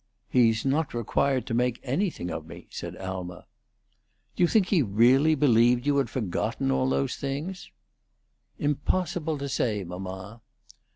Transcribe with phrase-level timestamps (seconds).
[0.31, 3.45] "He's not required to make anything of me," said Alma.
[4.35, 7.69] "Do you think he really believed you had forgotten all those things?"
[8.57, 10.41] "Impossible to say, mamma."